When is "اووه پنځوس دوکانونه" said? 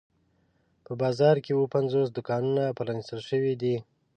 1.53-2.63